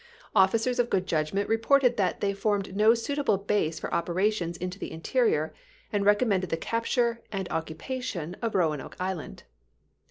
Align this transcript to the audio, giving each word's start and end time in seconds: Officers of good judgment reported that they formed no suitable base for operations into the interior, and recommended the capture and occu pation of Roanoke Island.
Officers 0.35 0.79
of 0.79 0.89
good 0.89 1.05
judgment 1.05 1.47
reported 1.47 1.95
that 1.95 2.21
they 2.21 2.33
formed 2.33 2.75
no 2.75 2.95
suitable 2.95 3.37
base 3.37 3.79
for 3.79 3.93
operations 3.93 4.57
into 4.57 4.79
the 4.79 4.91
interior, 4.91 5.53
and 5.93 6.03
recommended 6.07 6.49
the 6.49 6.57
capture 6.57 7.21
and 7.31 7.47
occu 7.49 7.75
pation 7.75 8.33
of 8.41 8.55
Roanoke 8.55 8.95
Island. 8.99 9.43